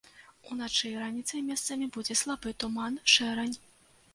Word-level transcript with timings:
Уначы 0.53 0.81
і 0.91 0.93
раніцай 1.01 1.43
месцамі 1.49 1.91
будзе 1.99 2.17
слабы 2.23 2.57
туман, 2.65 2.99
шэрань. 3.17 3.55